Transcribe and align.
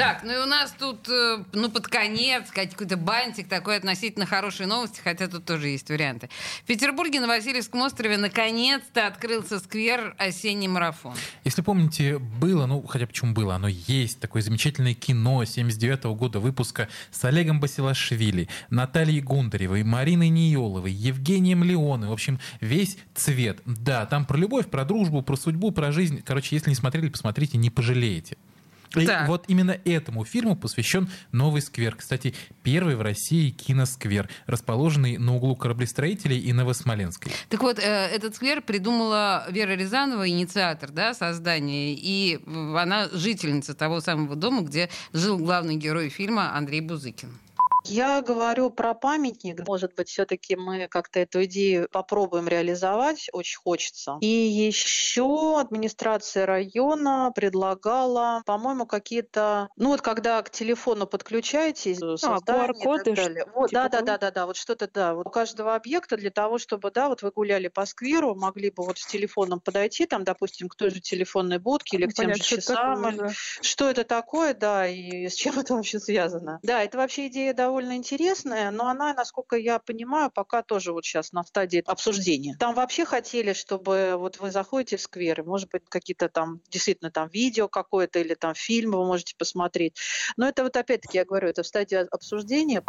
Так, 0.00 0.22
ну 0.24 0.32
и 0.32 0.38
у 0.38 0.46
нас 0.46 0.74
тут, 0.78 1.06
э, 1.10 1.44
ну, 1.52 1.70
под 1.70 1.86
конец, 1.86 2.50
какой-то 2.50 2.96
бантик 2.96 3.48
такой 3.48 3.76
относительно 3.76 4.24
хорошей 4.24 4.64
новости, 4.64 4.98
хотя 5.04 5.28
тут 5.28 5.44
тоже 5.44 5.68
есть 5.68 5.90
варианты. 5.90 6.30
В 6.62 6.66
Петербурге 6.66 7.20
на 7.20 7.26
Васильевском 7.26 7.82
острове 7.82 8.16
наконец-то 8.16 9.06
открылся 9.06 9.58
сквер 9.58 10.14
«Осенний 10.16 10.68
марафон». 10.68 11.12
Если 11.44 11.60
помните, 11.60 12.16
было, 12.16 12.64
ну, 12.64 12.80
хотя 12.86 13.06
почему 13.06 13.34
было, 13.34 13.56
оно 13.56 13.68
есть, 13.68 14.20
такое 14.20 14.40
замечательное 14.40 14.94
кино 14.94 15.44
79 15.44 16.06
-го 16.06 16.14
года 16.14 16.40
выпуска 16.40 16.88
с 17.10 17.22
Олегом 17.26 17.60
Басилашвили, 17.60 18.48
Натальей 18.70 19.20
Гундаревой, 19.20 19.82
Мариной 19.82 20.30
Ниеловой, 20.30 20.92
Евгением 20.92 21.62
Леоной. 21.62 22.08
В 22.08 22.12
общем, 22.12 22.40
весь 22.62 22.96
цвет. 23.14 23.60
Да, 23.66 24.06
там 24.06 24.24
про 24.24 24.38
любовь, 24.38 24.70
про 24.70 24.86
дружбу, 24.86 25.20
про 25.20 25.36
судьбу, 25.36 25.72
про 25.72 25.92
жизнь. 25.92 26.22
Короче, 26.24 26.56
если 26.56 26.70
не 26.70 26.76
смотрели, 26.76 27.10
посмотрите, 27.10 27.58
не 27.58 27.68
пожалеете. 27.68 28.38
И 28.96 29.06
Так. 29.06 29.28
вот 29.28 29.44
именно 29.48 29.78
этому 29.84 30.24
фильму 30.24 30.56
посвящен 30.56 31.08
новый 31.32 31.62
сквер. 31.62 31.94
Кстати, 31.96 32.34
первый 32.62 32.96
в 32.96 33.02
России 33.02 33.50
киносквер, 33.50 34.28
расположенный 34.46 35.16
на 35.16 35.36
углу 35.36 35.54
кораблестроителей 35.54 36.38
и 36.38 36.52
Новосмоленской. 36.52 37.32
Так 37.48 37.62
вот, 37.62 37.78
э, 37.78 37.82
этот 37.82 38.34
сквер 38.34 38.62
придумала 38.62 39.46
Вера 39.50 39.72
Рязанова, 39.72 40.28
инициатор 40.28 40.90
да, 40.90 41.14
создания, 41.14 41.94
и 41.94 42.40
она 42.76 43.08
жительница 43.12 43.74
того 43.74 44.00
самого 44.00 44.34
дома, 44.34 44.62
где 44.62 44.90
жил 45.12 45.38
главный 45.38 45.76
герой 45.76 46.08
фильма 46.08 46.56
Андрей 46.56 46.80
Бузыкин. 46.80 47.30
Я 47.84 48.22
говорю 48.22 48.70
про 48.70 48.94
памятник. 48.94 49.66
Может 49.66 49.94
быть, 49.94 50.08
все-таки 50.08 50.56
мы 50.56 50.88
как-то 50.88 51.20
эту 51.20 51.44
идею 51.44 51.88
попробуем 51.90 52.48
реализовать. 52.48 53.28
Очень 53.32 53.58
хочется. 53.58 54.18
И 54.20 54.26
еще 54.26 55.60
администрация 55.60 56.46
района 56.46 57.32
предлагала, 57.34 58.42
по-моему, 58.46 58.86
какие-то... 58.86 59.68
Ну 59.76 59.90
вот 59.90 60.02
когда 60.02 60.42
к 60.42 60.50
телефону 60.50 61.06
подключаетесь, 61.06 61.98
создание 61.98 62.66
и 62.66 62.70
QR-коды, 62.70 63.04
так 63.04 63.14
далее. 63.16 63.44
Вот, 63.54 63.70
типа 63.70 63.82
да, 63.82 63.88
да, 63.88 64.00
да, 64.02 64.18
да, 64.18 64.30
да, 64.30 64.46
вот 64.46 64.56
что-то, 64.56 64.88
да. 64.92 65.14
Вот 65.14 65.26
у 65.26 65.30
каждого 65.30 65.74
объекта 65.74 66.16
для 66.16 66.30
того, 66.30 66.58
чтобы, 66.58 66.90
да, 66.90 67.08
вот 67.08 67.22
вы 67.22 67.30
гуляли 67.30 67.68
по 67.68 67.86
скверу, 67.86 68.34
могли 68.34 68.70
бы 68.70 68.84
вот 68.84 68.98
с 68.98 69.06
телефоном 69.06 69.60
подойти, 69.60 70.06
там, 70.06 70.24
допустим, 70.24 70.68
к 70.68 70.74
той 70.74 70.90
же 70.90 71.00
телефонной 71.00 71.58
будке 71.58 71.96
или 71.96 72.06
к 72.06 72.14
тем 72.14 72.26
Понять, 72.26 72.44
же 72.44 72.60
что 72.60 72.74
это 72.74 72.74
такое, 72.74 73.12
часам, 73.12 73.16
да. 73.16 73.32
что 73.62 73.90
это 73.90 74.04
такое, 74.04 74.54
да, 74.54 74.86
и 74.86 75.28
с 75.28 75.34
чем 75.34 75.58
это 75.58 75.74
вообще 75.74 75.98
связано. 75.98 76.58
Да, 76.62 76.82
это 76.82 76.98
вообще 76.98 77.28
идея 77.28 77.54
довольно 77.70 77.96
интересная, 77.96 78.72
но 78.72 78.88
она, 78.88 79.14
насколько 79.14 79.54
я 79.54 79.78
понимаю, 79.78 80.28
пока 80.32 80.62
тоже 80.62 80.92
вот 80.92 81.04
сейчас 81.04 81.30
на 81.32 81.44
стадии 81.44 81.80
обсуждения. 81.86 82.56
Там 82.58 82.74
вообще 82.74 83.04
хотели, 83.04 83.52
чтобы 83.52 84.16
вот 84.16 84.40
вы 84.40 84.50
заходите 84.50 84.96
в 84.96 85.00
сквер, 85.00 85.40
и, 85.40 85.44
может 85.44 85.70
быть, 85.70 85.84
какие-то 85.88 86.28
там 86.28 86.60
действительно 86.68 87.12
там 87.12 87.28
видео 87.28 87.68
какое-то 87.68 88.18
или 88.18 88.34
там 88.34 88.54
фильм 88.56 88.90
вы 88.90 89.06
можете 89.06 89.36
посмотреть. 89.36 89.96
Но 90.36 90.48
это 90.48 90.64
вот 90.64 90.76
опять-таки, 90.76 91.18
я 91.18 91.24
говорю, 91.24 91.48
это 91.48 91.62
в 91.62 91.66
стадии 91.66 92.08
обсуждения. 92.10 92.82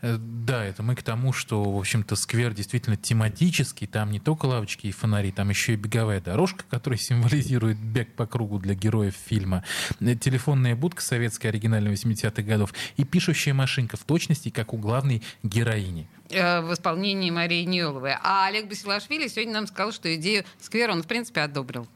Э, 0.00 0.16
Да, 0.18 0.64
это 0.64 0.82
мы 0.82 0.94
к 0.96 1.02
тому, 1.02 1.32
что, 1.32 1.62
в 1.62 1.78
общем-то, 1.78 2.16
сквер 2.16 2.52
действительно 2.54 2.96
тематический. 2.96 3.86
Там 3.86 4.10
не 4.10 4.20
только 4.20 4.46
лавочки 4.46 4.86
и 4.86 4.92
фонари, 4.92 5.30
там 5.32 5.48
еще 5.50 5.74
и 5.74 5.76
беговая 5.76 6.20
дорожка, 6.20 6.64
которая 6.68 6.98
символизирует 7.00 7.78
бег 7.78 8.14
по 8.14 8.26
кругу 8.26 8.58
для 8.58 8.74
героев 8.74 9.14
фильма. 9.14 9.64
Э, 10.00 10.14
Телефонная 10.14 10.74
будка 10.76 11.02
советская, 11.02 11.50
оригинальная 11.52 11.92
80-х 11.92 12.42
годов. 12.42 12.72
И 12.96 13.04
пишущая 13.04 13.54
машинка 13.54 13.96
в 13.96 14.04
точности, 14.04 14.50
как 14.50 14.72
у 14.74 14.78
главной 14.78 15.22
героини. 15.42 16.06
э, 16.30 16.60
в 16.62 16.72
исполнении 16.72 17.30
Марии 17.30 17.64
Ниеловой. 17.64 18.14
А 18.22 18.46
Олег 18.46 18.68
Басилашвили 18.68 19.28
сегодня 19.28 19.52
нам 19.54 19.66
сказал, 19.66 19.92
что 19.92 20.14
идею 20.16 20.44
сквера 20.60 20.92
он, 20.92 21.02
в 21.02 21.06
принципе, 21.06 21.42
одобрил. 21.42 21.86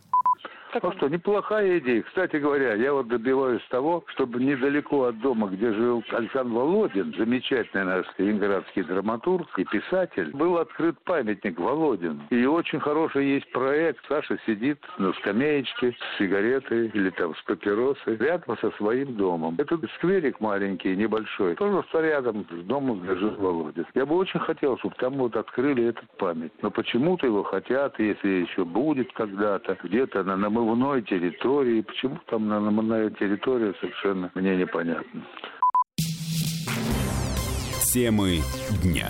Ну 0.83 0.93
что, 0.93 1.09
неплохая 1.09 1.79
идея. 1.79 2.03
Кстати 2.03 2.37
говоря, 2.37 2.75
я 2.75 2.93
вот 2.93 3.09
добиваюсь 3.09 3.63
того, 3.71 4.05
чтобы 4.09 4.43
недалеко 4.43 5.05
от 5.05 5.19
дома, 5.21 5.49
где 5.49 5.73
жил 5.73 6.05
Александр 6.11 6.53
Володин, 6.53 7.15
замечательный 7.17 7.85
наш 7.85 8.07
ленинградский 8.19 8.83
драматург 8.83 9.47
и 9.59 9.65
писатель, 9.65 10.31
был 10.33 10.59
открыт 10.59 10.97
памятник 11.05 11.59
Володин. 11.59 12.23
И 12.31 12.45
очень 12.45 12.81
хороший 12.81 13.27
есть 13.27 13.51
проект. 13.53 14.05
Саша 14.09 14.39
сидит 14.47 14.79
на 14.99 15.13
скамеечке 15.15 15.93
с 15.93 16.19
сигаретой 16.19 16.89
или 16.89 17.11
там 17.11 17.35
с 17.35 17.43
папиросой 17.43 18.17
рядом 18.17 18.59
со 18.59 18.71
своим 18.73 19.17
домом. 19.17 19.57
Это 19.59 19.79
скверик 19.97 20.41
маленький, 20.41 20.97
небольшой, 20.97 21.55
пожалуйста, 21.55 22.01
рядом 22.01 22.47
с 22.51 22.65
домом, 22.65 23.01
где 23.01 23.17
жил 23.17 23.35
Володин. 23.37 23.87
Я 23.95 24.05
бы 24.05 24.17
очень 24.17 24.41
хотел, 24.41 24.79
чтобы 24.79 24.95
там 24.97 25.15
вот 25.15 25.37
открыли 25.37 25.87
этот 25.87 26.11
памятник. 26.19 26.53
Но 26.63 26.71
почему-то 26.71 27.27
его 27.27 27.43
хотят, 27.43 27.99
если 27.99 28.29
еще 28.29 28.65
будет 28.65 29.13
когда-то, 29.13 29.79
где-то 29.83 30.23
на 30.25 30.37
намывной 30.67 31.03
территории. 31.03 31.83
Почему 31.83 32.19
там 32.27 32.49
на 32.49 32.61
намывной 32.61 33.11
территории, 33.13 33.73
совершенно 33.81 34.31
мне 34.35 34.57
непонятно. 34.57 35.23
Темы 37.93 38.41
дня. 38.83 39.09